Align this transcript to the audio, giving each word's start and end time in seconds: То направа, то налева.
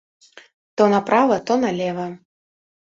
То 0.77 0.87
направа, 0.95 1.39
то 1.51 1.61
налева. 1.65 2.09